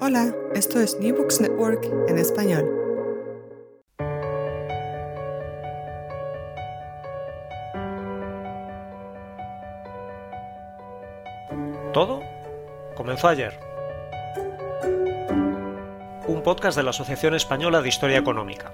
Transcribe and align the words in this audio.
Hola, 0.00 0.32
esto 0.54 0.78
es 0.78 0.96
New 1.00 1.16
Books 1.16 1.40
Network 1.40 1.84
en 2.06 2.18
español. 2.18 2.64
Todo 11.92 12.20
comenzó 12.94 13.26
ayer. 13.28 13.58
Un 16.28 16.42
podcast 16.44 16.76
de 16.76 16.84
la 16.84 16.90
Asociación 16.90 17.34
Española 17.34 17.82
de 17.82 17.88
Historia 17.88 18.18
Económica. 18.18 18.72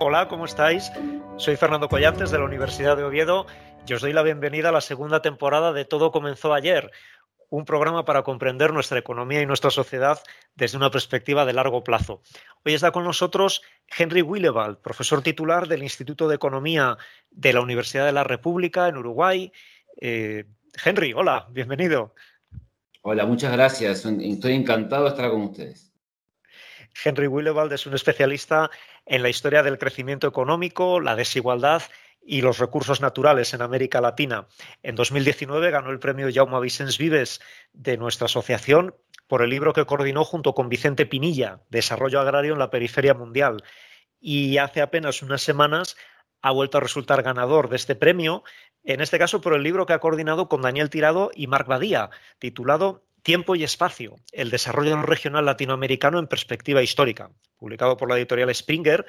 Hola, 0.00 0.26
¿cómo 0.28 0.46
estáis? 0.46 0.90
Soy 1.36 1.56
Fernando 1.56 1.88
Collantes 1.88 2.30
de 2.30 2.38
la 2.38 2.44
Universidad 2.44 2.96
de 2.96 3.04
Oviedo 3.04 3.46
y 3.88 3.94
os 3.94 4.02
doy 4.02 4.12
la 4.12 4.22
bienvenida 4.22 4.70
a 4.70 4.72
la 4.72 4.80
segunda 4.80 5.22
temporada 5.22 5.72
de 5.72 5.84
Todo 5.84 6.10
comenzó 6.10 6.52
ayer, 6.52 6.90
un 7.50 7.64
programa 7.64 8.04
para 8.04 8.22
comprender 8.22 8.72
nuestra 8.72 8.98
economía 8.98 9.40
y 9.40 9.46
nuestra 9.46 9.70
sociedad 9.70 10.20
desde 10.56 10.76
una 10.76 10.90
perspectiva 10.90 11.44
de 11.44 11.52
largo 11.52 11.84
plazo. 11.84 12.20
Hoy 12.64 12.74
está 12.74 12.90
con 12.90 13.04
nosotros 13.04 13.62
Henry 13.96 14.22
Willewald, 14.22 14.78
profesor 14.78 15.22
titular 15.22 15.68
del 15.68 15.84
Instituto 15.84 16.26
de 16.26 16.34
Economía 16.34 16.96
de 17.30 17.52
la 17.52 17.60
Universidad 17.60 18.06
de 18.06 18.12
la 18.12 18.24
República 18.24 18.88
en 18.88 18.96
Uruguay. 18.96 19.52
Eh, 20.00 20.44
Henry, 20.84 21.12
hola, 21.12 21.46
bienvenido. 21.50 22.12
Hola, 23.02 23.24
muchas 23.24 23.52
gracias. 23.52 24.04
Estoy 24.04 24.54
encantado 24.54 25.04
de 25.04 25.10
estar 25.10 25.30
con 25.30 25.42
ustedes. 25.42 25.92
Henry 27.04 27.28
Willewald 27.28 27.72
es 27.72 27.86
un 27.86 27.94
especialista 27.94 28.68
en 29.04 29.22
la 29.22 29.28
historia 29.28 29.62
del 29.62 29.78
crecimiento 29.78 30.26
económico, 30.26 30.98
la 30.98 31.14
desigualdad 31.14 31.82
y 32.26 32.42
los 32.42 32.58
recursos 32.58 33.00
naturales 33.00 33.54
en 33.54 33.62
América 33.62 34.00
Latina. 34.00 34.48
En 34.82 34.96
2019 34.96 35.70
ganó 35.70 35.90
el 35.90 36.00
premio 36.00 36.28
Jaume 36.32 36.60
Vicens 36.60 36.98
Vives 36.98 37.40
de 37.72 37.96
nuestra 37.96 38.26
asociación 38.26 38.94
por 39.28 39.42
el 39.42 39.50
libro 39.50 39.72
que 39.72 39.86
coordinó 39.86 40.24
junto 40.24 40.52
con 40.54 40.68
Vicente 40.68 41.06
Pinilla, 41.06 41.60
Desarrollo 41.70 42.20
Agrario 42.20 42.52
en 42.52 42.58
la 42.58 42.70
Periferia 42.70 43.14
Mundial. 43.14 43.62
Y 44.20 44.58
hace 44.58 44.82
apenas 44.82 45.22
unas 45.22 45.42
semanas 45.42 45.96
ha 46.42 46.50
vuelto 46.50 46.78
a 46.78 46.80
resultar 46.80 47.22
ganador 47.22 47.68
de 47.68 47.76
este 47.76 47.94
premio, 47.94 48.42
en 48.84 49.00
este 49.00 49.18
caso 49.18 49.40
por 49.40 49.54
el 49.54 49.62
libro 49.62 49.86
que 49.86 49.92
ha 49.92 50.00
coordinado 50.00 50.48
con 50.48 50.62
Daniel 50.62 50.90
Tirado 50.90 51.30
y 51.34 51.46
Marc 51.46 51.66
Badía, 51.66 52.10
titulado 52.38 53.04
Tiempo 53.22 53.56
y 53.56 53.64
Espacio, 53.64 54.16
el 54.30 54.50
desarrollo 54.50 55.02
regional 55.02 55.44
latinoamericano 55.46 56.20
en 56.20 56.28
perspectiva 56.28 56.82
histórica, 56.82 57.30
publicado 57.56 57.96
por 57.96 58.08
la 58.08 58.16
editorial 58.16 58.54
Springer 58.54 59.04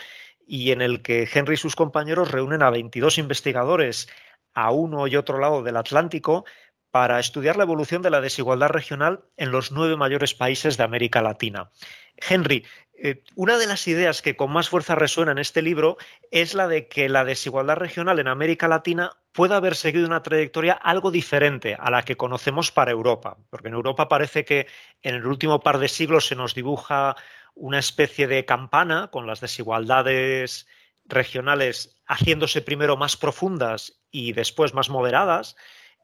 y 0.48 0.72
en 0.72 0.82
el 0.82 1.02
que 1.02 1.30
Henry 1.32 1.56
y 1.56 1.58
sus 1.58 1.76
compañeros 1.76 2.32
reúnen 2.32 2.64
a 2.64 2.70
22 2.70 3.18
investigadores 3.18 4.08
a 4.54 4.72
uno 4.72 5.06
y 5.06 5.16
otro 5.18 5.38
lado 5.40 5.62
del 5.62 5.78
Atlántico 5.78 6.46
para 6.90 7.20
estudiar 7.20 7.58
la 7.58 7.64
evolución 7.64 8.02
de 8.02 8.10
la 8.10 8.22
desigualdad 8.22 8.70
regional 8.70 9.26
en 9.36 9.52
los 9.52 9.72
nueve 9.72 9.98
mayores 9.98 10.34
países 10.34 10.78
de 10.78 10.84
América 10.84 11.22
Latina. 11.22 11.70
Henry, 12.16 12.66
eh, 13.00 13.24
una 13.36 13.60
de 13.60 13.68
las 13.68 13.88
ideas 13.88 14.24
que 14.24 14.36
con 14.36 14.52
más 14.52 14.70
fuerza 14.70 14.96
resuena 14.96 15.32
en 15.32 15.38
este 15.38 15.62
libro 15.62 15.98
es 16.32 16.56
la 16.56 16.68
de 16.68 16.88
que 16.88 17.10
la 17.10 17.26
desigualdad 17.26 17.76
regional 17.76 18.18
en 18.18 18.28
América 18.28 18.68
Latina 18.68 19.12
puede 19.34 19.54
haber 19.54 19.76
seguido 19.76 20.08
una 20.08 20.24
trayectoria 20.24 20.74
algo 20.74 21.12
diferente 21.12 21.78
a 21.80 21.92
la 21.92 22.02
que 22.02 22.18
conocemos 22.18 22.72
para 22.72 22.90
Europa, 22.90 23.38
porque 23.52 23.68
en 23.68 23.76
Europa 23.76 24.08
parece 24.08 24.46
que 24.46 24.66
en 25.04 25.14
el 25.14 25.28
último 25.28 25.60
par 25.60 25.78
de 25.78 25.90
siglos 25.90 26.26
se 26.26 26.36
nos 26.36 26.56
dibuja 26.56 27.16
una 27.58 27.80
especie 27.80 28.28
de 28.28 28.46
campana 28.46 29.10
con 29.12 29.28
las 29.28 29.42
desigualdades 29.42 30.68
regionales 31.06 32.02
haciéndose 32.06 32.62
primero 32.62 32.98
más 32.98 33.18
profundas 33.18 34.02
y 34.12 34.34
después 34.34 34.74
más 34.74 34.90
moderadas, 34.90 35.56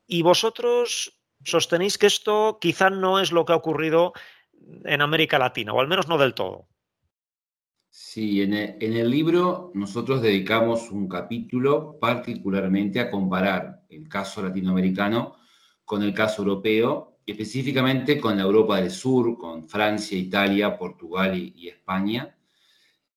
y 0.08 0.22
vosotros 0.22 1.22
sostenéis 1.44 1.98
que 1.98 2.08
esto 2.08 2.58
quizá 2.60 2.90
no 2.90 3.20
es 3.20 3.32
lo 3.32 3.46
que 3.46 3.54
ha 3.54 3.58
ocurrido 3.58 4.14
en 4.86 5.02
América 5.02 5.40
Latina, 5.40 5.74
o 5.74 5.80
al 5.80 5.88
menos 5.88 6.08
no 6.08 6.18
del 6.18 6.34
todo. 6.34 6.68
Sí, 7.90 8.42
en 8.42 8.54
el, 8.54 9.12
libro 9.12 9.72
nosotros 9.76 10.22
dedicamos 10.24 10.90
un 10.90 11.08
capítulo 11.08 12.00
particularmente 12.00 13.00
a 13.00 13.12
comparar 13.12 13.84
el 13.88 14.10
caso 14.10 14.42
latinoamericano 14.42 15.36
con 15.86 16.02
el 16.02 16.12
caso 16.12 16.42
europeo, 16.42 17.13
específicamente 17.26 18.20
con 18.20 18.38
la 18.38 18.44
Europa 18.44 18.78
del 18.78 18.92
Sur, 18.92 19.38
con 19.38 19.68
Francia, 19.68 20.18
Italia, 20.18 20.78
Portugal 20.78 21.38
y, 21.38 21.68
España. 21.68 22.36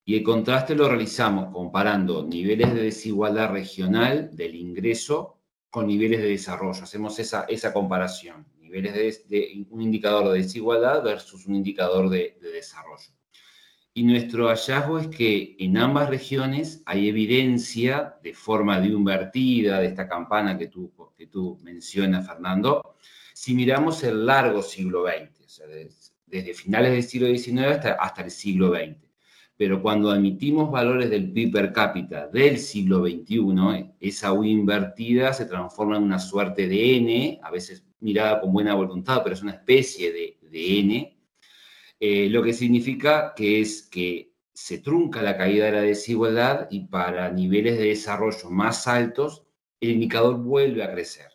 Y 0.05 0.17
el 0.17 0.23
contraste 0.23 0.75
lo 0.75 0.89
realizamos 0.89 1.53
comparando 1.53 2.25
niveles 2.25 2.73
de 2.75 2.83
desigualdad 2.83 3.51
regional 3.51 4.31
del 4.37 4.55
ingreso 4.55 5.41
con 5.69 5.87
niveles 5.87 6.21
de 6.21 6.29
desarrollo. 6.29 6.83
Hacemos 6.83 7.19
esa, 7.19 7.45
esa 7.49 7.73
comparación, 7.73 8.47
niveles 8.61 9.29
de, 9.29 9.67
un 9.71 9.83
indicador 9.83 10.33
de 10.33 10.39
desigualdad 10.39 11.03
versus 11.03 11.47
un 11.47 11.57
indicador 11.57 12.09
de 12.09 12.39
desarrollo. 12.41 13.17
Y 13.99 14.03
nuestro 14.03 14.49
hallazgo 14.49 14.99
es 14.99 15.09
que 15.09 15.57
en 15.59 15.79
ambas 15.79 16.11
regiones 16.11 16.83
hay 16.85 17.09
evidencia 17.09 18.17
de 18.23 18.35
forma 18.35 18.79
de 18.79 18.89
invertida 18.89 19.81
de 19.81 19.87
esta 19.87 20.07
campana 20.07 20.59
que 20.59 20.67
tú, 20.67 20.93
que 21.17 21.29
tú 21.29 21.59
mencionas, 21.63 22.27
Fernando, 22.27 22.99
si 23.37 23.55
miramos 23.55 24.03
el 24.03 24.25
largo 24.25 24.63
siglo 24.63 25.05
XX, 25.05 25.63
desde, 26.27 26.55
finales 26.55 26.93
del 26.93 27.03
siglo 27.03 27.29
XIX 27.29 27.85
hasta, 28.01 28.23
el 28.23 28.31
siglo 28.31 28.75
XX. 28.75 28.97
Pero 29.59 29.83
cuando 29.83 30.11
admitimos 30.11 30.71
valores 30.71 31.11
del 31.11 31.31
PIB 31.31 31.53
per 31.53 31.71
cápita 31.71 32.29
del 32.29 32.59
siglo 32.59 33.05
XXI, 33.05 33.93
esa 34.01 34.33
U 34.33 34.43
invertida 34.43 35.35
se 35.35 35.45
transforma 35.45 35.99
en 35.99 36.05
una 36.05 36.19
suerte 36.19 36.67
de 36.67 36.97
N, 36.97 37.41
a 37.43 37.51
veces 37.51 37.85
mirada 38.01 38.41
con 38.41 38.55
buena 38.55 38.75
voluntad, 38.75 39.21
pero 39.23 39.35
es 39.35 39.43
una 39.43 39.53
especie 39.53 40.13
de, 40.13 40.39
de 40.41 40.79
N, 40.81 41.19
eh, 42.01 42.31
lo 42.31 42.43
que 42.43 42.55
significa 42.55 43.35
que 43.37 43.61
es 43.61 43.83
que 43.83 44.33
se 44.55 44.79
trunca 44.79 45.21
la 45.21 45.37
caída 45.37 45.67
de 45.67 45.73
la 45.73 45.83
desigualdad 45.83 46.69
y 46.71 46.87
para 46.87 47.31
niveles 47.31 47.77
de 47.77 47.89
desarrollo 47.89 48.49
más 48.49 48.87
altos, 48.87 49.45
el 49.79 49.91
indicador 49.91 50.39
vuelve 50.39 50.83
a 50.83 50.91
crecer. 50.91 51.33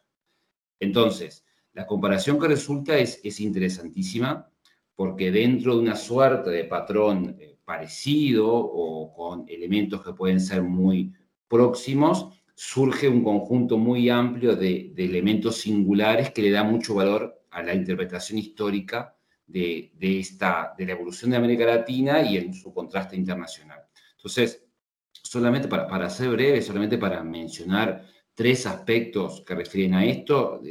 Entonces, 0.79 1.46
la 1.73 1.85
comparación 1.85 2.40
que 2.40 2.47
resulta 2.47 2.97
es, 2.97 3.20
es 3.23 3.40
interesantísima 3.40 4.50
porque 4.96 5.32
dentro 5.32 5.76
de 5.76 5.82
una 5.82 5.96
suerte 5.96 6.50
de 6.50 6.66
patrón 6.66 7.35
eh, 7.40 7.58
parecido 7.64 8.53
o 8.53 9.14
con 9.14 9.46
elementos 9.47 10.03
que 10.03 10.14
pueden 10.14 10.40
ser 10.40 10.62
muy 10.62 11.14
próximos, 11.47 12.41
surge 12.53 13.08
un 13.08 13.23
conjunto 13.23 13.78
muy 13.78 14.09
amplio 14.09 14.56
de, 14.56 14.91
de 14.94 15.06
elementos 15.06 15.58
singulares 15.58 16.32
que 16.32 16.41
le 16.41 16.52
da 16.52 16.64
mucho 16.64 16.96
valor 16.96 17.41
a 17.50 17.64
la 17.64 17.74
interpretación 17.74 18.38
histórica 18.40 19.16
de, 19.52 19.91
esta, 20.00 20.74
de 20.78 20.85
la 20.85 20.94
evolución 20.94 21.32
de 21.32 21.38
América 21.38 21.66
Latina 21.66 22.22
y 22.22 22.38
en 22.38 22.53
su 22.53 22.74
contraste 22.74 23.16
internacional. 23.16 23.82
Entonces, 24.16 24.66
solamente 25.12 25.67
para, 25.67 25.88
para 25.88 26.09
ser 26.09 26.29
breve, 26.29 26.62
solamente 26.62 26.97
para 26.97 27.24
mencionar 27.24 28.06
tres 28.34 28.66
aspectos 28.66 29.44
que 29.46 29.56
refieren 29.56 29.94
a 29.96 30.06
esto, 30.06 30.62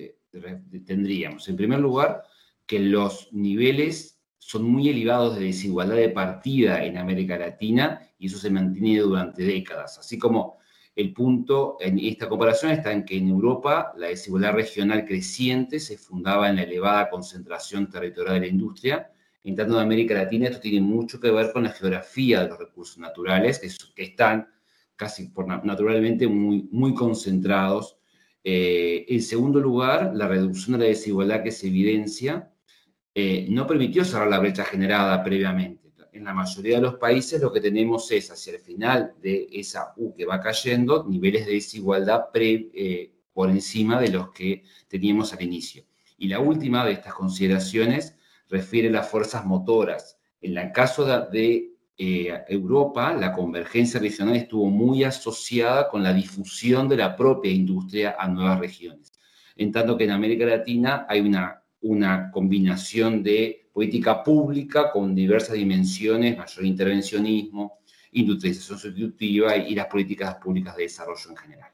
tendríamos, 0.86 1.48
en 1.48 1.56
primer 1.56 1.80
lugar, 1.80 2.22
que 2.66 2.78
los 2.78 3.28
niveles 3.32 4.20
son 4.40 4.64
muy 4.64 4.88
elevados 4.88 5.36
de 5.36 5.44
desigualdad 5.44 5.96
de 5.96 6.08
partida 6.08 6.84
en 6.84 6.98
América 6.98 7.38
Latina 7.38 8.00
y 8.18 8.26
eso 8.26 8.38
se 8.38 8.50
mantiene 8.50 9.00
durante 9.00 9.44
décadas, 9.44 9.98
así 9.98 10.18
como 10.18 10.58
El 10.96 11.12
punto 11.12 11.76
en 11.80 11.98
esta 12.00 12.28
comparación 12.28 12.72
está 12.72 12.92
en 12.92 13.04
que 13.04 13.16
en 13.16 13.28
Europa 13.28 13.92
la 13.96 14.08
desigualdad 14.08 14.54
regional 14.54 15.04
creciente 15.04 15.78
se 15.78 15.96
fundaba 15.96 16.50
en 16.50 16.56
la 16.56 16.64
elevada 16.64 17.08
concentración 17.08 17.88
territorial 17.88 18.34
de 18.34 18.40
la 18.40 18.52
industria. 18.52 19.12
En 19.44 19.54
tanto, 19.54 19.74
en 19.74 19.82
América 19.82 20.14
Latina 20.14 20.48
esto 20.48 20.60
tiene 20.60 20.80
mucho 20.80 21.20
que 21.20 21.30
ver 21.30 21.52
con 21.52 21.62
la 21.62 21.70
geografía 21.70 22.42
de 22.42 22.48
los 22.48 22.58
recursos 22.58 22.98
naturales, 22.98 23.60
que, 23.94 24.02
están 24.02 24.48
casi 24.96 25.28
por, 25.28 25.46
naturalmente 25.64 26.26
muy, 26.26 26.68
muy 26.72 26.92
concentrados. 26.92 27.99
Eh, 28.42 29.06
en 29.08 29.22
segundo 29.22 29.60
lugar, 29.60 30.12
la 30.14 30.28
reducción 30.28 30.78
de 30.78 30.84
la 30.84 30.90
desigualdad 30.90 31.42
que 31.42 31.52
se 31.52 31.66
evidencia 31.68 32.50
eh, 33.14 33.46
no 33.50 33.66
permitió 33.66 34.04
cerrar 34.04 34.28
la 34.28 34.38
brecha 34.38 34.64
generada 34.64 35.22
previamente 35.22 35.80
en 36.12 36.24
la 36.24 36.34
mayoría 36.34 36.76
de 36.76 36.82
los 36.82 36.94
países 36.96 37.40
lo 37.40 37.52
que 37.52 37.60
tenemos 37.60 38.10
es 38.10 38.30
hacia 38.30 38.54
el 38.54 38.60
final 38.60 39.14
de 39.20 39.48
esa 39.52 39.92
U 39.96 40.14
que 40.14 40.26
va 40.26 40.40
cayendo, 40.40 41.04
niveles 41.08 41.46
de 41.46 41.52
desigualdad 41.52 42.26
eh, 42.34 43.12
por 43.32 43.50
encima 43.50 44.00
de 44.00 44.08
los 44.08 44.30
que 44.30 44.64
teníamos 44.88 45.32
al 45.32 45.42
inicio. 45.42 45.84
Y 46.18 46.28
la 46.28 46.40
última 46.40 46.84
de 46.84 46.92
estas 46.92 47.14
consideraciones 47.14 48.16
refiere 48.48 48.88
a 48.88 48.92
las 48.92 49.08
fuerzas 49.08 49.46
motoras. 49.46 50.18
En 50.40 50.56
el 50.56 50.72
caso 50.72 51.04
de, 51.04 51.69
eh, 52.02 52.44
Europa, 52.48 53.12
la 53.12 53.30
convergencia 53.30 54.00
regional 54.00 54.34
estuvo 54.34 54.70
muy 54.70 55.04
asociada 55.04 55.86
con 55.86 56.02
la 56.02 56.14
difusión 56.14 56.88
de 56.88 56.96
la 56.96 57.14
propia 57.14 57.52
industria 57.52 58.16
a 58.18 58.26
nuevas 58.26 58.58
regiones. 58.58 59.12
En 59.54 59.70
tanto 59.70 59.98
que 59.98 60.04
en 60.04 60.12
América 60.12 60.46
Latina 60.46 61.04
hay 61.06 61.20
una, 61.20 61.62
una 61.82 62.30
combinación 62.30 63.22
de 63.22 63.68
política 63.70 64.24
pública 64.24 64.90
con 64.90 65.14
diversas 65.14 65.56
dimensiones, 65.56 66.38
mayor 66.38 66.64
intervencionismo, 66.64 67.80
industrialización 68.12 68.78
sustitutiva 68.78 69.54
y, 69.58 69.74
las 69.74 69.86
políticas 69.88 70.36
públicas 70.36 70.74
de 70.76 70.84
desarrollo 70.84 71.28
en 71.28 71.36
general. 71.36 71.70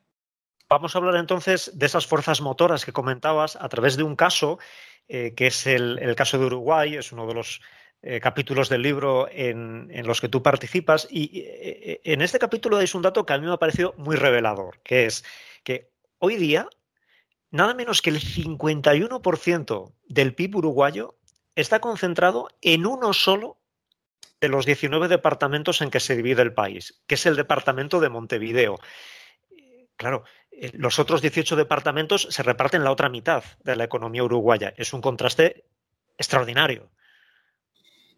Vamos 0.69 0.96
a 0.96 0.99
hablar 0.99 1.14
entonces 1.14 1.70
de 1.72 1.87
esas 1.87 2.05
fuerzas 2.05 2.40
motoras 2.40 2.84
que 2.84 2.93
comentabas 2.93 3.55
a 3.55 3.69
través 3.69 3.96
de 3.96 4.02
un 4.02 4.17
caso, 4.17 4.58
eh, 5.06 5.34
que 5.37 5.46
es 5.46 5.69
el, 5.69 6.17
caso 6.17 6.37
de 6.37 6.46
Uruguay, 6.46 6.96
es 6.96 7.12
uno 7.12 7.29
de 7.29 7.34
los 7.34 7.61
eh, 8.02 8.20
capítulos 8.20 8.69
del 8.69 8.82
libro 8.82 9.28
en, 9.31 9.90
los 10.06 10.20
que 10.20 10.28
tú 10.28 10.43
participas. 10.43 11.08
Y 11.10 11.40
eh, 11.40 12.00
en 12.04 12.22
este 12.22 12.38
capítulo 12.38 12.81
es 12.81 12.94
un 12.94 13.02
dato 13.02 13.26
que 13.26 13.32
a 13.32 13.38
mí 13.38 13.46
me 13.46 13.52
ha 13.52 13.58
parecido 13.58 13.94
muy 13.96 14.16
revelador, 14.16 14.81
que 14.82 15.06
es 15.06 15.25
que 15.64 15.90
hoy 16.19 16.37
día 16.37 16.69
nada 17.50 17.75
menos 17.75 18.02
que 18.02 18.10
el 18.10 18.20
51% 18.20 19.93
del 20.08 20.34
PIB 20.34 20.56
uruguayo 20.56 21.16
está 21.54 21.81
concentrado 21.81 22.48
en 22.60 22.87
uno 22.87 23.12
solo 23.12 23.58
de 24.40 24.48
los 24.48 24.66
19 24.66 25.08
departamentos 25.08 25.81
en 25.81 25.90
que 25.90 26.00
se 26.00 26.14
divide 26.14 26.43
el 26.43 26.52
país, 26.52 27.02
que 27.06 27.14
es 27.14 27.26
el 27.26 27.37
departamento 27.37 28.00
de 28.00 28.10
Montevideo. 28.10 28.78
Claro, 29.96 30.25
eh, 30.50 30.70
los 30.75 30.98
otros 30.98 31.22
18 31.22 31.56
departamentos 31.56 32.28
se 32.31 32.43
reparten 32.43 32.84
la 32.84 32.90
otra 32.90 33.08
mitad 33.08 33.44
de 33.64 33.76
la 33.76 33.84
economía 33.84 34.25
uruguaya. 34.25 34.75
Es 34.76 34.93
un 34.93 35.00
contraste 35.00 35.64
extraordinario. 36.19 36.90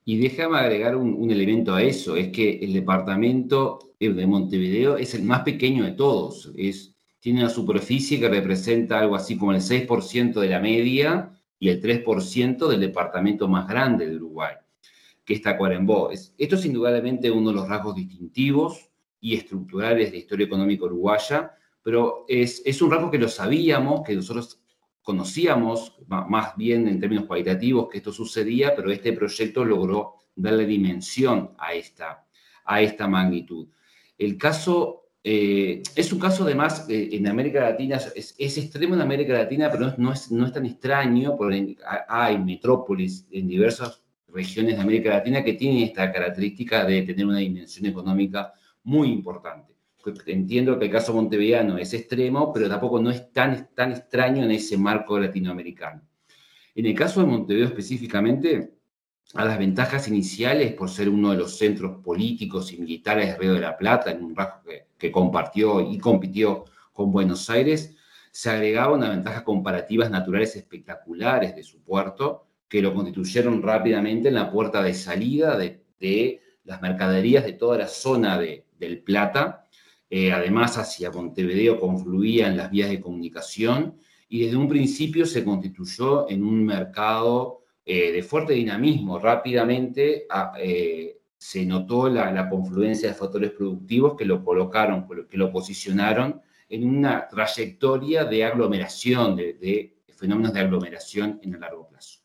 Y 0.09 0.17
déjame 0.17 0.57
agregar 0.57 0.97
un, 0.97 1.31
elemento 1.31 1.75
a 1.75 1.83
eso, 1.83 2.17
es 2.17 2.29
que 2.29 2.61
el 2.63 2.73
departamento 2.73 3.93
de 4.01 4.27
Montevideo 4.27 4.97
es 4.97 5.13
el 5.13 5.23
más 5.23 5.43
pequeño 5.43 5.85
de 5.85 5.93
todos. 5.93 6.51
Es, 6.57 6.95
tiene 7.21 7.41
una 7.41 7.51
superficie 7.51 8.19
que 8.19 8.31
representa 8.31 9.01
algo 9.01 9.17
así 9.17 9.37
como 9.37 9.53
el 9.53 9.61
6% 9.61 10.41
de 10.41 10.49
la 10.49 10.61
media 10.61 11.31
y 11.59 11.69
el 11.69 11.83
3% 11.83 12.69
del 12.69 12.81
departamento 12.81 13.49
más 13.49 13.69
grande 13.69 14.09
de 14.09 14.17
Uruguay, 14.17 14.55
que 15.27 15.35
está 15.35 15.59
Cuarembó. 15.59 16.11
Esto 16.11 16.57
es 16.57 16.65
indudablemente 16.65 17.31
uno 17.31 17.51
de 17.51 17.57
los 17.57 17.69
rasgos 17.69 17.95
distintivos 17.95 18.89
y 19.21 19.35
estructurales 19.35 20.07
de 20.07 20.13
la 20.13 20.23
historia 20.23 20.47
económica 20.47 20.87
uruguaya, 20.87 21.51
pero 21.83 22.25
es, 22.29 22.63
es 22.65 22.81
un 22.81 22.91
rasgo 22.91 23.11
que 23.11 23.19
lo 23.19 23.29
sabíamos, 23.29 24.01
que 24.07 24.17
nosotros 24.17 24.59
conocíamos 25.09 25.97
más 26.07 26.55
bien 26.55 26.87
en 26.87 27.01
términos 27.01 27.25
cualitativos 27.25 27.89
que 27.89 27.97
esto 27.97 28.13
sucedía, 28.13 28.77
pero 28.77 28.93
este 28.93 29.15
proyecto 29.15 29.65
logró 29.65 30.17
darle 30.37 30.67
dimensión 30.67 31.53
a 31.57 31.73
esta, 31.73 32.27
a 32.67 32.83
esta 32.83 33.09
magnitud. 33.09 33.69
El 34.19 34.37
caso 34.37 35.09
eh, 35.25 35.83
es 35.97 36.13
un 36.13 36.19
caso 36.19 36.45
además 36.45 36.85
eh, 36.91 37.09
en 37.13 37.27
América 37.27 37.61
Latina, 37.61 37.99
es, 38.15 38.59
extremo 38.59 38.97
en 38.97 39.01
América 39.01 39.33
Latina, 39.33 39.71
pero 39.71 39.95
no 39.97 40.13
es, 40.13 40.31
no 40.31 40.45
es 40.45 40.53
tan 40.53 40.67
extraño, 40.67 41.39
porque 41.39 41.79
hay 42.07 42.39
metrópolis 42.39 43.27
en 43.31 43.49
diversas 43.49 44.03
regiones 44.27 44.77
de 44.77 44.83
América 44.83 45.09
Latina 45.09 45.43
que 45.43 45.55
tienen 45.55 45.85
esta 45.85 46.13
característica 46.13 46.85
de 46.85 47.01
tener 47.01 47.25
una 47.25 47.39
dimensión 47.39 47.87
económica 47.87 48.53
muy 48.83 49.09
importante. 49.09 49.78
Entiendo 50.27 50.79
que 50.79 50.87
el 50.87 50.91
caso 50.91 51.15
montevideano 51.15 51.79
es 51.79 51.95
extremo, 51.95 52.53
pero 52.53 52.69
tampoco 52.69 53.01
no 53.01 53.11
es 53.11 53.33
tan, 53.33 53.71
tan 53.75 53.93
extraño 53.93 54.45
en 54.45 54.51
ese 54.51 54.77
marco 54.77 55.19
latinoamericano. 55.19 56.03
En 56.75 56.87
el 56.87 56.95
caso 56.95 57.21
de 57.21 57.27
Montevideo 57.27 57.67
específicamente, 57.67 58.79
a 59.35 59.45
las 59.45 59.59
ventajas 59.59 60.09
iniciales 60.09 60.73
por 60.73 60.89
ser 60.89 61.09
uno 61.09 61.33
de 61.33 61.37
los 61.37 61.59
centros 61.59 62.03
políticos 62.03 62.73
y 62.73 62.79
militares 62.79 63.27
de 63.27 63.37
Río 63.37 63.55
de 63.55 63.61
la 63.61 63.77
Plata, 63.77 64.11
en 64.11 64.25
un 64.25 64.35
rasgo 64.35 64.63
que, 64.97 65.13
compartió 65.13 65.81
y 65.81 65.99
compitió 65.99 66.65
con 66.93 67.13
Buenos 67.13 67.51
Aires, 67.51 67.97
se 68.31 68.51
agregaba 68.51 68.95
una 68.95 69.11
ventaja 69.11 69.45
comparativas 69.45 70.11
naturales 70.11 70.57
espectaculares 70.57 71.55
de 71.55 71.63
su 71.63 71.83
puerto, 71.83 72.47
que 72.69 72.81
lo 72.81 72.95
constituyeron 72.95 73.63
rápidamente 73.63 74.29
en 74.29 74.35
la 74.35 74.51
puerta 74.51 74.83
de 74.83 74.95
salida 74.95 75.57
de, 75.57 76.41
las 76.65 76.83
mercaderías 76.83 77.45
de 77.45 77.55
toda 77.55 77.79
la 77.79 77.89
zona 77.89 78.39
de, 78.39 78.67
del 78.79 79.03
Plata. 79.03 79.68
Eh, 80.11 80.33
además, 80.33 80.79
hacia 80.79 81.11
Montevideo 81.11 81.79
confluían 81.79 82.57
las 82.57 82.71
vías 82.71 82.91
de 82.91 83.01
comunicación 83.01 83.99
y 84.29 84.45
desde 84.45 84.57
un 84.57 84.69
principio 84.69 85.27
se 85.27 85.45
constituyó 85.45 86.29
en 86.29 86.43
un 86.43 86.65
mercado 86.65 87.63
eh, 87.85 88.13
de 88.13 88.23
fuerte 88.23 88.55
dinamismo. 88.55 89.19
Rápidamente 89.19 90.27
ah, 90.31 90.53
eh, 90.59 91.19
se 91.37 91.65
notó 91.65 92.09
la, 92.09 92.49
confluencia 92.49 93.09
de 93.09 93.15
factores 93.15 93.53
productivos 93.53 94.17
que 94.17 94.25
lo 94.25 94.45
colocaron, 94.45 95.07
que 95.29 95.37
lo 95.37 95.53
posicionaron 95.53 96.43
en 96.69 96.89
una 96.89 97.29
trayectoria 97.29 98.25
de 98.25 98.45
aglomeración, 98.45 99.37
de, 99.37 99.97
fenómenos 100.17 100.53
de 100.53 100.61
aglomeración 100.61 101.41
en 101.43 101.55
el 101.55 101.61
largo 101.61 101.89
plazo. 101.89 102.21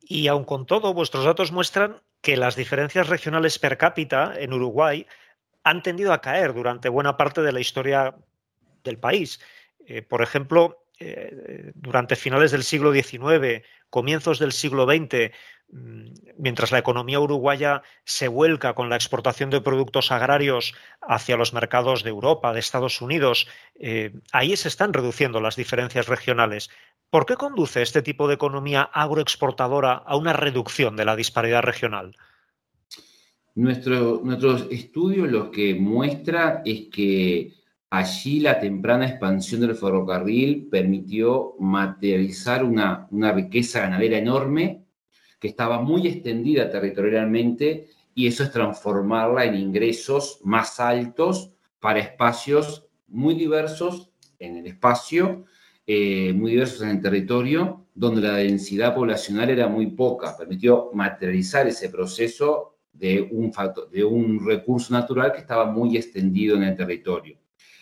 Y 0.00 0.26
aun 0.26 0.44
con 0.44 0.66
todo, 0.66 0.92
vuestros 0.92 1.24
datos 1.24 1.52
muestran 1.52 1.96
que 2.20 2.36
las 2.36 2.56
diferencias 2.56 3.08
regionales 3.08 3.58
per 3.58 3.78
cápita 3.78 4.34
en 4.36 4.52
Uruguay 4.52 5.06
han 5.66 5.82
tendido 5.82 6.12
a 6.12 6.20
caer 6.20 6.54
durante 6.54 6.88
buena 6.88 7.16
parte 7.16 7.42
de 7.42 7.52
la 7.52 7.60
historia 7.60 8.14
del 8.84 8.98
país. 8.98 9.40
Eh, 9.86 10.02
por 10.02 10.22
ejemplo, 10.22 10.82
durante 11.74 12.16
finales 12.16 12.52
del 12.52 12.64
siglo 12.64 12.90
XIX 12.90 13.62
comienzos 13.90 14.38
del 14.38 14.52
siglo 14.52 14.84
XX, 14.84 15.32
mm, 15.68 16.06
mientras 16.38 16.72
la 16.72 16.78
economía 16.78 17.20
uruguaya 17.20 17.82
se 18.04 18.28
vuelca 18.28 18.74
con 18.74 18.88
la 18.88 18.96
exportación 18.96 19.50
de 19.50 19.60
productos 19.60 20.12
agrarios 20.12 20.74
hacia 21.00 21.36
los 21.36 21.52
mercados 21.52 22.02
de 22.02 22.10
Europa, 22.10 22.52
de 22.52 22.60
Estados 22.60 23.00
Unidos, 23.00 23.48
eh, 23.74 24.12
ahí 24.32 24.56
se 24.56 24.68
están 24.68 24.92
reduciendo 24.92 25.40
las 25.40 25.56
diferencias 25.56 26.08
regionales. 26.08 26.70
¿Por 27.10 27.26
qué 27.26 27.36
conduce 27.36 27.82
este 27.82 28.02
tipo 28.02 28.28
de 28.28 28.34
economía 28.34 28.82
agroexportadora 28.82 29.92
a 29.94 30.16
una 30.16 30.32
reducción 30.32 30.96
de 30.96 31.04
la 31.04 31.16
disparidad 31.16 31.62
regional? 31.62 32.16
Nuestro, 33.56 34.20
nuestro 34.22 34.56
estudio 34.70 35.26
lo 35.26 35.50
que 35.50 35.74
muestra 35.74 36.62
es 36.64 36.88
que 36.88 37.56
Allí 37.90 38.40
la 38.40 38.58
temprana 38.58 39.06
expansión 39.06 39.60
del 39.60 39.76
ferrocarril 39.76 40.66
permitió 40.68 41.54
materializar 41.60 42.64
una, 42.64 43.08
riqueza 43.32 43.80
ganadera 43.80 44.18
enorme 44.18 44.84
que 45.38 45.48
estaba 45.48 45.80
muy 45.80 46.08
extendida 46.08 46.68
territorialmente 46.68 47.88
y 48.14 48.26
eso 48.26 48.42
es 48.42 48.50
transformarla 48.50 49.44
en 49.44 49.54
ingresos 49.54 50.40
más 50.42 50.80
altos 50.80 51.52
para 51.78 52.00
espacios 52.00 52.88
muy 53.06 53.34
diversos 53.34 54.10
en 54.40 54.56
el 54.56 54.66
espacio, 54.66 55.44
eh, 55.86 56.32
muy 56.32 56.50
diversos 56.50 56.82
en 56.82 56.88
el 56.88 57.00
territorio, 57.00 57.86
donde 57.94 58.20
la 58.20 58.34
densidad 58.34 58.94
poblacional 58.94 59.48
era 59.48 59.68
muy 59.68 59.86
poca. 59.86 60.36
Permitió 60.36 60.90
materializar 60.92 61.68
ese 61.68 61.88
proceso 61.88 62.75
de 62.98 64.04
un, 64.04 64.44
recurso 64.44 64.92
natural 64.92 65.32
que 65.32 65.40
estaba 65.40 65.66
muy 65.66 65.96
extendido 65.96 66.56
en 66.56 66.64
el 66.64 66.76
territorio. 66.76 67.38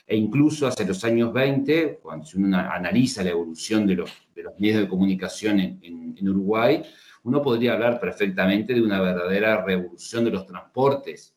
E 0.06 0.16
incluso 0.16 0.66
hacia 0.66 0.86
los 0.86 1.02
años 1.04 1.32
20, 1.32 2.00
cuando 2.02 2.26
uno 2.36 2.58
analiza 2.58 3.22
la 3.22 3.30
evolución 3.30 3.86
de 3.86 3.94
los, 3.96 4.10
de 4.34 4.42
los 4.42 4.58
medios 4.58 4.80
de 4.80 4.88
comunicación 4.88 5.60
en, 5.60 6.28
Uruguay, 6.28 6.82
uno 7.24 7.42
podría 7.42 7.74
hablar 7.74 8.00
perfectamente 8.00 8.72
de 8.72 8.82
una 8.82 9.00
verdadera 9.00 9.62
revolución 9.62 10.24
de 10.24 10.30
los 10.30 10.46
transportes, 10.46 11.34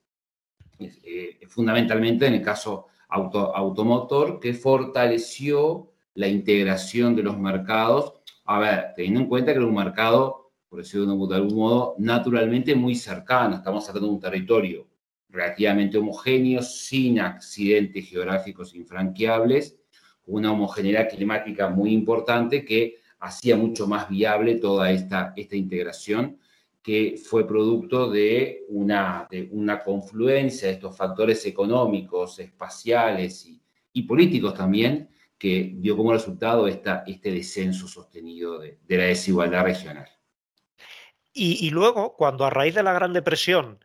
eh, 0.80 1.40
fundamentalmente 1.48 2.26
en 2.26 2.36
el 2.36 2.42
caso 2.42 2.88
auto, 3.10 3.54
automotor, 3.56 4.40
que 4.40 4.54
fortaleció 4.54 5.92
la 6.14 6.28
integración 6.28 7.16
de 7.16 7.24
los 7.24 7.38
mercados, 7.38 8.14
a 8.46 8.60
ver, 8.60 8.94
teniendo 8.96 9.22
en 9.22 9.28
cuenta 9.28 9.52
que 9.52 9.58
era 9.58 9.68
un 9.68 9.76
mercado, 9.76 10.47
por 10.70 10.80
decirlo 10.80 11.28
de 11.28 11.36
algún 11.36 11.56
modo, 11.56 11.96
naturalmente 11.98 12.76
muy 12.76 12.96
cercano, 12.96 13.56
estamos 13.56 13.88
hablando 13.88 14.08
de 14.08 14.14
un 14.14 14.20
territorio 14.20 14.88
relativamente 15.30 15.98
homogéneos, 15.98 16.86
sin 16.86 17.20
accidentes 17.20 18.10
geográficos 18.10 18.74
infranqueables, 18.76 19.78
una 20.26 20.52
homogeneidad 20.52 21.10
climática 21.10 21.70
muy 21.70 21.94
importante 21.94 22.66
que 22.66 22.98
hacía 23.20 23.56
mucho 23.56 23.88
más 23.88 24.10
viable 24.10 24.56
toda 24.56 24.92
esta, 24.92 25.34
esta 25.36 25.56
integración 25.56 26.38
que 26.82 27.20
fue 27.22 27.46
producto 27.46 28.10
de 28.10 28.66
una, 28.70 29.28
de 29.30 29.50
una 29.52 29.84
confluencia 29.84 30.70
de 30.70 30.76
estos 30.76 30.96
factores 30.96 31.46
económicos, 31.46 32.40
espaciales 32.40 33.46
y, 33.92 34.04
políticos 34.04 34.54
también, 34.54 35.10
que 35.38 35.74
dio 35.76 35.98
como 35.98 36.14
resultado 36.14 36.68
esta, 36.68 37.04
este 37.06 37.32
descenso 37.32 37.88
sostenido 37.88 38.60
de 38.60 38.78
la 38.90 39.06
desigualdad 39.06 39.64
regional. 39.64 40.17
Y, 41.40 41.70
luego, 41.70 42.16
cuando 42.16 42.46
a 42.46 42.50
raíz 42.50 42.74
de 42.74 42.82
la 42.82 42.94
Gran 42.94 43.14
Depresión 43.14 43.80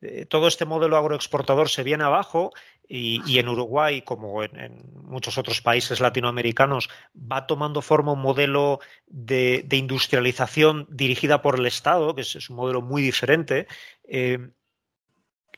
eh, 0.00 0.26
todo 0.26 0.48
este 0.48 0.64
modelo 0.64 0.96
agroexportador 0.96 1.68
se 1.68 1.84
viene 1.84 2.04
abajo 2.04 2.52
y, 2.88 3.38
en 3.38 3.48
Uruguay, 3.48 4.02
como 4.02 4.42
en, 4.42 4.82
muchos 5.04 5.38
otros 5.38 5.60
países 5.60 6.00
latinoamericanos, 6.00 6.90
va 7.14 7.46
tomando 7.46 7.82
forma 7.82 8.12
un 8.12 8.20
modelo 8.20 8.80
de, 9.06 9.64
industrialización 9.70 10.88
dirigida 10.90 11.42
por 11.42 11.60
el 11.60 11.66
Estado, 11.66 12.16
que 12.16 12.22
es, 12.22 12.34
es 12.34 12.50
un 12.50 12.56
modelo 12.56 12.82
muy 12.82 13.02
diferente. 13.02 13.68
Eh, 14.08 14.50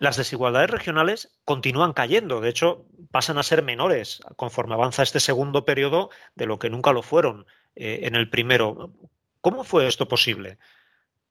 las 0.03 0.17
desigualdades 0.17 0.69
regionales 0.69 1.31
continúan 1.45 1.93
cayendo, 1.93 2.41
de 2.41 2.49
hecho, 2.49 2.87
pasan 3.13 3.39
a 3.39 3.43
ser 3.45 3.63
menores 3.63 4.21
conforme 4.37 4.75
avanza 4.75 5.05
este 5.05 5.21
segundo 5.21 5.65
periodo 5.65 6.11
de 6.35 6.47
lo 6.47 6.59
que 6.59 6.71
nunca 6.71 6.93
lo 6.93 7.03
fueron 7.03 7.47
eh, 7.77 8.01
en 8.03 8.17
el 8.17 8.29
primero. 8.29 8.93
¿Cómo 9.41 9.65
fue 9.65 9.87
esto 9.87 10.09
posible? 10.09 10.59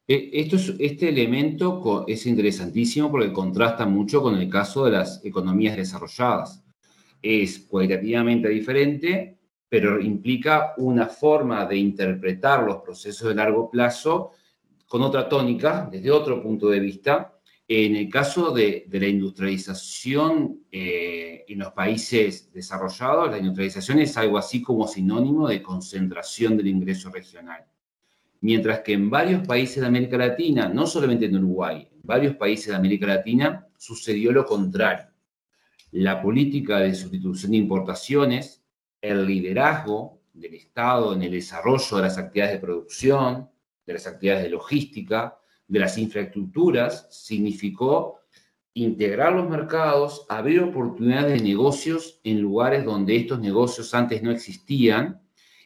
E, 0.08 0.32
esto 0.34 0.56
es, 0.56 0.74
este 0.80 1.10
elemento 1.10 2.06
es 2.08 2.26
interesantísimo 2.26 3.12
porque 3.12 3.32
contrasta 3.32 3.86
mucho 3.86 4.22
con 4.22 4.36
el 4.38 4.50
caso 4.50 4.86
de 4.86 4.92
las 4.92 5.24
economías 5.24 5.78
desarrolladas. 5.78 6.64
Es 7.22 7.60
cualitativamente 7.60 8.50
diferente, 8.50 9.38
pero 9.70 10.02
implica 10.02 10.74
una 10.78 11.08
forma 11.08 11.66
de 11.66 11.78
interpretar 11.78 12.64
los 12.64 12.78
procesos 12.78 13.30
de 13.30 13.36
largo 13.36 13.70
plazo 13.70 14.32
con 14.88 15.02
otra 15.04 15.30
tónica, 15.30 15.88
desde 15.90 16.12
otro 16.12 16.42
punto 16.42 16.70
de 16.70 16.80
vista. 16.80 17.38
En 17.68 17.96
el 17.96 18.10
caso 18.10 18.52
de, 18.52 18.86
de 18.88 19.00
la 19.00 19.08
industrialización 19.08 20.66
eh, 20.72 21.46
en 21.48 21.60
los 21.60 21.72
países 21.72 22.52
desarrollados, 22.52 23.32
la 23.32 23.38
industrialización 23.38 24.00
es 24.00 24.18
algo 24.18 24.38
así 24.38 24.62
como 24.62 24.88
sinónimo 24.88 25.48
de 25.48 25.62
concentración 25.62 26.58
del 26.58 26.68
ingreso 26.68 27.10
regional 27.10 27.66
mientras 28.42 28.82
que 28.82 28.94
en 28.94 29.10
varios 29.10 29.48
países 29.48 29.82
de 29.82 29.88
América 29.88 30.18
Latina, 30.18 30.68
no 30.68 30.86
solamente 30.88 31.26
en 31.26 31.38
Uruguay, 31.38 31.88
en 31.92 32.02
varios 32.04 32.36
países 32.36 32.68
de 32.68 32.76
América 32.76 33.06
Latina 33.08 33.68
sucedió 33.78 34.32
lo 34.32 34.46
contrario. 34.46 35.08
La 35.92 36.22
política 36.22 36.80
de 36.80 36.94
sustitución 36.96 37.52
de 37.52 37.58
importaciones, 37.58 38.64
el 39.00 39.26
liderazgo 39.26 40.22
del 40.34 40.56
Estado 40.56 41.14
en 41.14 41.22
el 41.22 41.32
desarrollo 41.32 41.98
de 41.98 42.02
las 42.02 42.18
actividades 42.18 42.56
de 42.56 42.66
producción, 42.66 43.50
de 43.86 43.94
las 43.94 44.08
actividades 44.08 44.44
de 44.44 44.50
logística, 44.50 45.38
de 45.68 45.80
las 45.80 45.98
infraestructuras, 45.98 47.08
significó 47.12 48.20
integrar 48.74 49.34
los 49.34 49.50
mercados, 49.50 50.26
abrir 50.30 50.62
oportunidades 50.62 51.42
de 51.42 51.48
negocios 51.48 52.22
en 52.24 52.42
lugares 52.42 52.86
donde 52.86 53.18
estos 53.18 53.40
negocios 53.40 53.94
antes 53.94 54.24
no 54.24 54.32
existían 54.32 55.22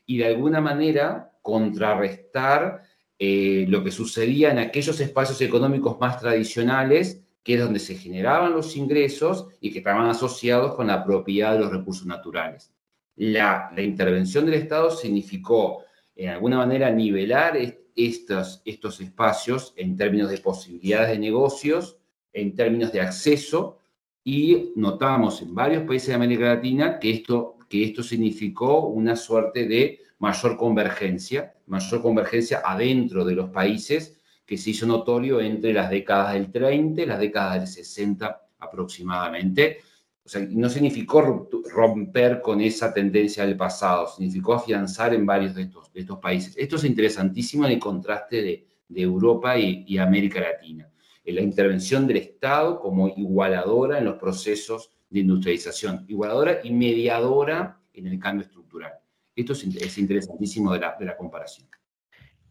y 0.06 0.18
de 0.18 0.28
alguna 0.28 0.60
manera 0.60 1.35
contrarrestar 1.46 2.82
eh, 3.20 3.68
lo 3.70 3.84
que 3.84 3.92
sucedía 3.92 4.50
en 4.50 4.58
aquellos 4.58 5.00
espacios 5.00 5.40
económicos 5.42 6.00
más 6.00 6.20
tradicionales, 6.20 7.22
que 7.44 7.54
es 7.54 7.60
donde 7.60 7.78
se 7.78 7.94
generaban 7.94 8.54
los 8.54 8.76
ingresos 8.76 9.50
y 9.62 9.72
que 9.72 9.78
estaban 9.78 10.08
asociados 10.08 10.74
con 10.74 10.88
la 10.88 11.06
propiedad 11.06 11.54
de 11.54 11.60
los 11.60 11.72
recursos 11.72 12.08
naturales. 12.08 12.74
La, 13.16 13.72
intervención 13.78 14.48
del 14.48 14.56
Estado 14.56 14.90
significó, 14.90 15.84
en 16.16 16.30
alguna 16.30 16.58
manera, 16.58 16.90
nivelar 16.90 17.56
estos 17.96 19.00
espacios 19.00 19.76
en 19.78 19.96
términos 19.96 20.32
de 20.32 20.40
posibilidades 20.40 21.10
de 21.10 21.20
negocios, 21.20 22.00
en 22.34 22.56
términos 22.56 22.92
de 22.92 23.02
acceso, 23.02 23.78
y 24.24 24.74
notamos 24.76 25.44
en 25.44 25.54
varios 25.54 25.84
países 25.84 26.08
de 26.08 26.16
América 26.16 26.56
Latina 26.56 26.98
que 26.98 27.12
esto, 27.12 27.55
que 27.68 27.84
esto 27.84 28.04
significó 28.04 28.88
una 28.88 29.16
suerte 29.16 29.68
de 29.68 30.00
mayor 30.20 30.58
convergencia, 30.58 31.54
mayor 31.68 32.02
convergencia 32.02 32.62
adentro 32.64 33.26
de 33.26 33.36
los 33.36 33.50
países 33.50 34.20
que 34.46 34.58
se 34.58 34.72
hizo 34.72 34.86
notorio 34.86 35.42
entre 35.42 35.74
las 35.74 35.90
décadas 35.90 36.34
del 36.34 36.52
30 36.52 37.02
y 37.02 37.06
las 37.06 37.20
décadas 37.20 37.56
del 37.56 37.68
60 37.68 38.42
aproximadamente. 38.60 39.80
O 40.24 40.30
sea, 40.30 40.46
no 40.50 40.70
significó 40.70 41.50
romper 41.72 42.42
con 42.42 42.62
esa 42.62 42.94
tendencia 42.94 43.46
del 43.46 43.58
pasado, 43.58 44.08
significó 44.08 44.56
afianzar 44.56 45.14
en 45.14 45.26
varios 45.26 45.54
de 45.56 45.64
estos, 45.64 45.92
de 45.94 46.02
estos 46.02 46.20
países. 46.20 46.56
Esto 46.58 46.78
es 46.78 46.84
interesantísimo 46.84 47.66
en 47.66 47.74
el 47.74 47.80
contraste 47.80 48.42
de, 48.42 48.68
Europa 48.88 49.58
y, 49.58 49.84
y, 49.88 49.98
América 49.98 50.40
Latina. 50.40 50.88
En 51.26 51.36
la 51.36 51.42
intervención 51.42 52.08
del 52.08 52.18
Estado 52.18 52.80
como 52.80 53.10
igualadora 53.10 53.98
en 53.98 54.06
los 54.06 54.16
procesos 54.18 54.92
de 55.10 55.22
industrialización, 55.22 56.06
igualadora 56.08 56.60
y 56.64 56.72
mediadora 56.72 57.80
en 57.94 58.08
el 58.08 58.20
cambio 58.20 58.46
estructural. 58.46 58.94
Esto 59.36 59.54
es, 59.54 59.64
es 59.64 59.98
interesantísimo 59.98 60.72
de 60.74 60.80
la, 60.80 60.96
de 60.98 61.06
la, 61.06 61.18
comparación. 61.18 61.68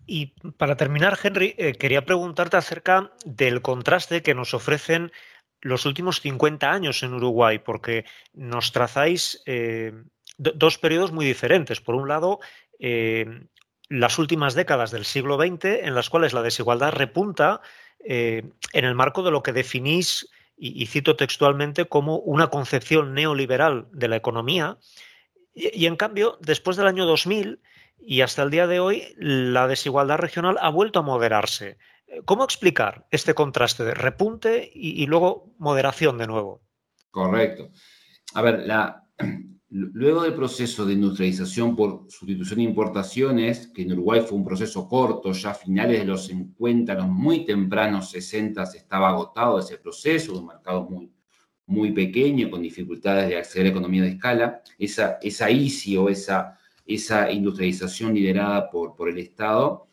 Y 0.07 0.35
para 0.57 0.77
terminar, 0.77 1.19
Henry, 1.23 1.55
eh, 1.57 1.73
quería 1.73 2.05
preguntarte 2.05 2.57
acerca 2.57 3.13
del 3.25 3.63
contraste 3.63 4.23
que 4.23 4.35
nos 4.35 4.53
ofrecen 4.53 5.13
los 5.61 5.87
últimos 5.87 6.21
50 6.21 6.71
años 6.71 7.03
en 7.03 7.15
Uruguay, 7.15 7.59
porque 7.59 8.05
nos 8.35 8.73
trazáis 8.73 9.43
eh, 9.47 9.93
dos 10.37 10.79
periodos 10.79 11.11
muy 11.11 11.25
diferentes. 11.25 11.81
Por 11.81 11.95
un 11.95 12.07
lado, 12.07 12.41
eh, 12.79 13.47
las 13.89 14.19
últimas 14.19 14.55
décadas 14.55 14.91
del 14.91 15.07
siglo 15.07 15.39
XX, 15.39 15.65
en 15.83 15.95
las 15.95 16.11
cuales 16.11 16.35
la 16.35 16.43
desigualdad 16.43 16.93
repunta 16.93 17.63
eh, 18.05 18.43
en 18.73 18.85
el 18.85 18.95
marco 18.95 19.23
de 19.23 19.31
lo 19.31 19.43
que 19.43 19.53
definís, 19.53 20.29
y, 20.57 20.87
cito 20.87 21.17
textualmente, 21.17 21.87
como 21.87 22.19
una 22.19 22.47
concepción 22.47 23.13
neoliberal 23.13 23.87
de 23.93 24.09
la 24.09 24.17
economía, 24.17 24.79
y, 25.53 25.77
y, 25.77 25.87
en 25.87 25.97
cambio, 25.97 26.39
después 26.41 26.77
del 26.77 26.87
año 26.87 27.07
2000 27.07 27.61
y 27.99 28.21
hasta 28.21 28.43
el 28.43 28.51
día 28.51 28.67
de 28.67 28.81
hoy, 28.81 29.15
la 29.17 29.67
desigualdad 29.67 30.19
regional 30.19 30.57
ha 30.61 30.69
vuelto 30.69 31.01
a 31.01 31.03
moderarse. 31.03 31.77
¿Cómo 32.25 32.45
explicar 32.45 33.07
este 33.11 33.35
contraste 33.35 33.85
de 33.85 33.95
repunte 33.95 34.71
y, 34.73 35.03
y 35.03 35.07
luego 35.07 35.53
moderación 35.59 36.19
de 36.19 36.27
nuevo? 36.27 36.63
Correcto. 37.11 37.71
A 38.35 38.43
ver, 38.43 38.61
la, 38.67 39.05
luego 39.75 40.23
del 40.23 40.35
proceso 40.35 40.87
de 40.87 40.93
industrialización 40.93 41.75
por 41.75 42.07
sustitución 42.09 42.59
de 42.59 42.65
importaciones, 42.65 43.67
que 43.75 43.83
en 43.83 43.93
Uruguay 43.93 44.21
fue 44.21 44.39
un 44.39 44.45
proceso 44.45 44.89
corto, 44.89 45.33
ya 45.33 45.51
a 45.51 45.55
finales 45.55 45.99
de 45.99 46.05
los 46.05 46.27
50, 46.27 46.95
los 46.95 47.09
muy 47.09 47.45
tempranos 47.45 48.11
60 48.11 48.65
se 48.67 48.79
estaba 48.79 49.09
agotado 49.09 49.59
ese 49.59 49.79
proceso, 49.79 50.39
un 50.39 50.47
mercado 50.47 50.85
muy, 50.89 51.11
muy 51.67 51.91
pequeño, 51.91 52.51
con 52.51 52.63
dificultades 52.63 53.29
de 53.29 53.37
acceder 53.37 53.67
a 53.67 53.71
economía 53.71 54.03
de 54.03 54.11
escala, 54.11 54.63
esa, 54.79 55.19
esa 55.21 55.51
ICI 55.51 55.97
o 55.97 56.09
esa, 56.09 56.57
esa 56.87 57.33
industrialización 57.33 58.15
liderada 58.15 58.71
por, 58.71 58.95
por 58.95 59.09
el 59.09 59.19
Estado 59.19 59.89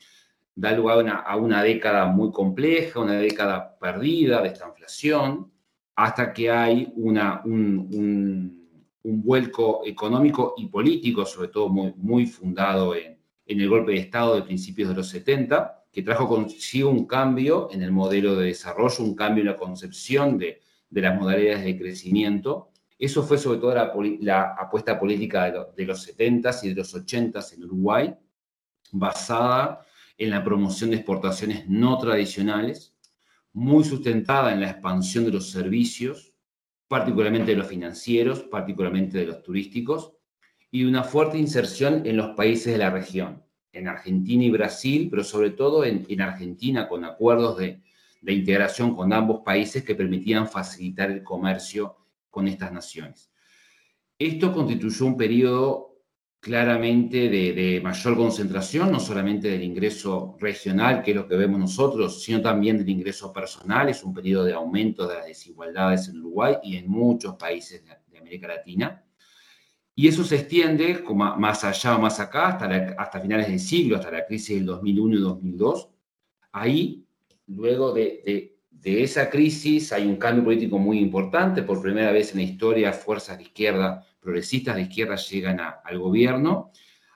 da 0.54 0.74
lugar 0.74 1.24
a 1.26 1.36
una, 1.38 1.64
década 1.64 2.06
muy 2.06 2.32
compleja, 2.32 3.00
una 3.00 3.14
década 3.14 3.80
perdida 3.80 4.42
de 4.42 4.50
esta 4.50 4.68
inflación, 4.68 5.52
hasta 5.96 6.34
que 6.34 6.52
hay 6.52 6.94
una, 6.98 7.42
un, 7.46 7.90
un, 7.92 8.61
un, 9.04 9.24
vuelco 9.24 9.82
económico 9.86 10.56
y 10.58 10.68
político, 10.68 11.26
sobre 11.26 11.50
todo 11.50 11.70
muy, 11.70 12.26
fundado 12.26 12.96
en, 12.96 13.18
el 13.46 13.70
golpe 13.70 13.92
de 13.92 14.00
Estado 14.00 14.36
de 14.36 14.44
principios 14.44 14.90
de 14.90 14.96
los 14.96 15.10
70, 15.10 15.86
que 15.92 16.04
trajo 16.04 16.28
consigo 16.28 16.90
un 16.90 17.06
cambio 17.06 17.70
en 17.72 17.82
el 17.82 17.92
modelo 17.92 18.36
de 18.36 18.48
desarrollo, 18.48 19.04
un 19.04 19.16
cambio 19.16 19.42
en 19.42 19.50
la 19.50 19.58
concepción 19.58 20.38
de, 20.38 20.62
las 20.90 21.20
modalidades 21.20 21.66
de 21.66 21.78
crecimiento. 21.78 22.70
Eso 22.98 23.24
fue 23.24 23.38
sobre 23.38 23.60
todo 23.60 23.74
la, 24.22 24.56
apuesta 24.58 25.00
política 25.00 25.52
de, 25.52 25.66
de, 25.76 25.86
los 25.86 26.08
70s 26.08 26.64
y 26.64 26.70
de 26.70 26.76
los 26.76 26.96
80s 26.96 27.56
en 27.56 27.64
Uruguay, 27.66 28.16
basada 28.92 29.86
en 30.18 30.30
la 30.30 30.44
promoción 30.44 30.92
de 30.92 30.98
exportaciones 30.98 31.68
no 31.68 31.98
tradicionales, 31.98 32.96
muy 33.54 33.84
sustentada 33.84 34.54
en 34.54 34.62
la 34.62 34.70
expansión 34.70 35.26
de 35.26 35.32
los 35.32 35.50
servicios, 35.50 36.31
particularmente 36.92 37.52
de 37.52 37.58
los 37.58 37.68
financieros, 37.68 38.42
particularmente 38.42 39.18
de 39.18 39.26
los 39.26 39.42
turísticos, 39.42 40.12
y 40.72 40.84
una 40.84 41.06
fuerte 41.06 41.38
inserción 41.38 42.06
en 42.06 42.18
los 42.18 42.36
países 42.36 42.74
de 42.74 42.80
la 42.80 42.90
región, 42.90 43.46
en 43.72 43.88
Argentina 43.88 44.44
y 44.44 44.50
Brasil, 44.50 45.08
pero 45.10 45.24
sobre 45.24 45.52
todo 45.52 45.86
en, 45.86 46.06
en 46.10 46.20
Argentina 46.20 46.90
con 46.90 47.06
acuerdos 47.06 47.58
de, 47.60 47.82
de 48.22 48.34
integración 48.34 48.94
con 48.94 49.14
ambos 49.14 49.40
países 49.40 49.86
que 49.86 49.96
permitían 49.96 50.50
facilitar 50.50 51.10
el 51.10 51.24
comercio 51.24 51.96
con 52.30 52.50
estas 52.50 52.74
naciones. 52.74 53.32
Esto 54.20 54.52
constituyó 54.52 55.06
un 55.06 55.16
periodo 55.16 55.91
claramente 56.42 57.30
de, 57.30 57.80
mayor 57.84 58.18
concentración, 58.18 58.92
no 58.92 59.00
solamente 59.00 59.48
del 59.48 59.64
ingreso 59.64 60.36
regional, 60.40 61.04
que 61.04 61.12
es 61.12 61.18
lo 61.18 61.28
que 61.28 61.36
vemos 61.36 61.60
nosotros, 61.60 62.24
sino 62.24 62.42
también 62.42 62.80
del 62.80 62.90
ingreso 62.90 63.32
personal. 63.32 63.90
Es 63.90 64.04
un 64.04 64.12
periodo 64.12 64.46
de 64.46 64.54
aumento 64.54 65.08
de 65.08 65.16
las 65.18 65.28
desigualdades 65.28 66.10
en 66.10 66.18
Uruguay 66.18 66.56
y 66.64 66.78
en 66.78 66.90
muchos 66.90 67.36
países 67.36 67.84
de, 67.86 68.18
América 68.18 68.48
Latina. 68.48 69.04
Y 69.94 70.08
eso 70.08 70.24
se 70.24 70.38
extiende 70.38 71.04
más 71.38 71.64
allá 71.64 71.96
o 71.96 72.00
más 72.00 72.20
acá, 72.20 72.48
hasta, 72.48 72.96
hasta 72.98 73.20
finales 73.20 73.48
del 73.48 73.60
siglo, 73.60 73.98
hasta 73.98 74.10
la 74.10 74.26
crisis 74.26 74.56
del 74.56 74.66
2001 74.66 75.16
y 75.16 75.20
2002. 75.20 75.90
Ahí, 76.54 77.06
luego 77.48 77.92
de, 77.92 78.56
de 78.70 79.04
esa 79.04 79.30
crisis, 79.30 79.92
hay 79.92 80.08
un 80.08 80.16
cambio 80.16 80.44
político 80.46 80.80
muy 80.80 80.98
importante. 81.00 81.62
Por 81.62 81.82
primera 81.82 82.12
vez 82.12 82.32
en 82.32 82.38
la 82.38 82.44
historia, 82.44 82.94
fuerzas 82.94 83.38
de 83.38 83.44
izquierda 83.44 84.08
progresistas 84.22 84.76
de 84.76 84.84
izquierda 84.84 85.16
llegan 85.16 85.60
al 85.60 86.00
gobierno, 86.00 86.72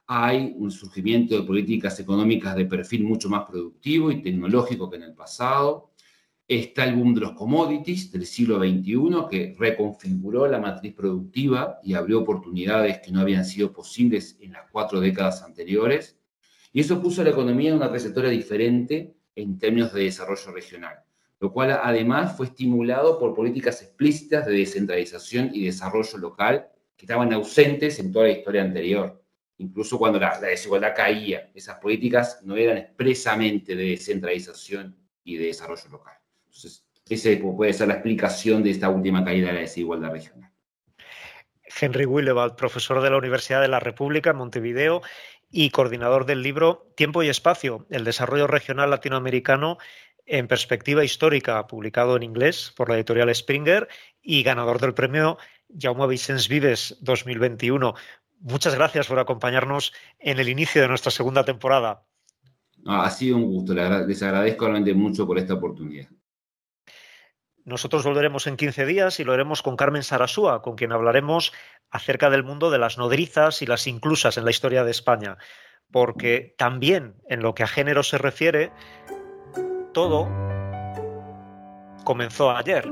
hay 0.07 0.53
un 0.57 0.69
surgimiento 0.69 1.35
de 1.35 1.43
políticas 1.43 2.00
económicas 2.00 2.55
de 2.55 2.65
perfil 2.65 3.03
mucho 3.03 3.29
más 3.29 3.43
productivo 3.45 4.12
y 4.12 4.21
tecnológico 4.21 4.89
que 4.89 4.97
en 4.97 5.03
el 5.03 5.15
pasado. 5.15 5.91
Está 6.47 6.83
el 6.83 6.95
boom 6.95 7.15
de 7.15 7.21
los 7.21 7.31
commodities 7.31 8.12
del 8.12 8.27
siglo 8.27 8.59
XXI 8.59 9.25
que 9.31 9.55
reconfiguró 9.57 10.45
la 10.45 10.59
matriz 10.59 10.93
productiva 10.93 11.79
y 11.81 11.95
abrió 11.95 12.19
oportunidades 12.19 13.00
que 13.00 13.12
no 13.12 13.21
habían 13.21 13.45
sido 13.45 13.74
posibles 13.74 14.38
en 14.39 14.51
las 14.51 14.69
cuatro 14.71 15.00
décadas 15.00 15.41
anteriores. 15.41 16.19
Y 16.71 16.81
eso 16.81 17.01
puso 17.01 17.21
a 17.21 17.24
la 17.24 17.31
economía 17.31 17.71
en 17.71 17.77
una 17.77 17.89
trayectoria 17.89 18.29
diferente 18.29 19.15
en 19.33 19.57
términos 19.57 19.91
de 19.91 20.03
desarrollo 20.03 20.51
regional, 20.51 20.97
lo 21.39 21.51
cual 21.51 21.71
además 21.71 22.38
fue 22.38 22.45
estimulado 22.45 23.17
por 23.17 23.33
políticas 23.33 23.81
explícitas 23.81 24.45
de 24.45 24.53
descentralización 24.53 25.50
y 25.51 25.65
desarrollo 25.65 26.19
local 26.19 26.69
que 26.95 27.05
estaban 27.05 27.31
ausentes 27.33 27.99
en 27.99 28.11
toda 28.11 28.25
la 28.25 28.31
historia 28.31 28.61
anterior. 28.61 29.21
Incluso 29.57 29.97
cuando 29.97 30.19
la, 30.19 30.39
desigualdad 30.39 30.93
caía, 30.95 31.49
esas 31.53 31.77
políticas 31.79 32.39
no 32.43 32.57
eran 32.57 32.77
expresamente 32.77 33.75
de 33.75 33.91
descentralización 33.91 34.95
y 35.23 35.37
de 35.37 35.47
desarrollo 35.47 35.89
local. 35.89 36.15
Entonces, 36.45 36.85
esa 37.07 37.29
puede 37.55 37.73
ser 37.73 37.87
la 37.87 37.95
explicación 37.95 38.63
de 38.63 38.71
esta 38.71 38.89
última 38.89 39.23
caída 39.23 39.47
de 39.47 39.53
la 39.53 39.59
desigualdad 39.61 40.11
regional. 40.11 40.51
Henry 41.79 42.05
Willewald, 42.05 42.55
profesor 42.55 43.01
de 43.01 43.09
la 43.09 43.17
Universidad 43.17 43.61
de 43.61 43.67
la 43.67 43.79
República 43.79 44.31
en 44.31 44.37
Montevideo 44.37 45.01
y 45.49 45.69
coordinador 45.69 46.25
del 46.25 46.41
libro 46.41 46.91
Tiempo 46.95 47.23
y 47.23 47.29
Espacio, 47.29 47.85
el 47.89 48.03
desarrollo 48.03 48.47
regional 48.47 48.89
latinoamericano 48.89 49.77
en 50.25 50.47
perspectiva 50.47 51.03
histórica, 51.03 51.67
publicado 51.67 52.15
en 52.15 52.23
inglés 52.23 52.73
por 52.75 52.89
la 52.89 52.95
editorial 52.95 53.33
Springer 53.33 53.87
y 54.21 54.43
ganador 54.43 54.79
del 54.79 54.93
premio 54.93 55.37
Jaume 55.69 56.07
Vicens 56.07 56.48
Vives 56.48 56.98
2021. 57.01 57.93
Muchas 58.39 58.75
gracias 58.75 59.07
por 59.07 59.19
acompañarnos 59.19 59.93
en 60.19 60.39
el 60.39 60.50
inicio 60.50 60.81
de 60.81 60.88
nuestra 60.88 61.12
segunda 61.12 61.43
temporada. 61.43 62.05
ha 62.86 63.10
sido 63.10 63.38
un 63.38 63.45
gusto, 63.45 63.74
les 63.74 64.22
agradezco 64.24 64.65
realmente 64.65 64.93
mucho 64.93 65.25
por 65.25 65.38
esta 65.38 65.55
oportunidad. 65.55 66.07
Nosotros 67.63 68.03
volveremos 68.03 68.45
en 68.45 68.57
15 68.57 68.86
días 68.86 69.19
y 69.19 69.24
lo 69.24 69.34
haremos 69.34 69.63
con 69.63 69.75
Carmen 69.75 70.03
Sarasúa, 70.03 70.62
con 70.62 70.75
quien 70.75 70.91
hablaremos 70.91 71.51
acerca 71.89 72.29
del 72.29 72.43
mundo 72.43 72.69
de 72.69 72.77
las 72.77 73.00
nodrizas 73.00 73.63
y 73.63 73.65
las 73.65 73.88
inclusas 73.88 74.38
en 74.38 74.45
la 74.45 74.51
historia 74.51 74.84
de 74.84 74.91
España, 74.91 75.38
porque 75.91 76.53
también 76.60 77.15
en 77.27 77.41
lo 77.41 77.55
que 77.55 77.63
a 77.63 77.67
género 77.67 78.03
se 78.03 78.19
refiere, 78.19 78.72
todo 79.93 80.29
comenzó 82.03 82.51
ayer. 82.51 82.88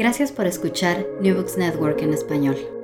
Gracias 0.00 0.32
por 0.32 0.46
escuchar 0.46 1.06
New 1.20 1.36
Books 1.36 1.58
Network 1.58 2.00
en 2.00 2.14
español. 2.14 2.79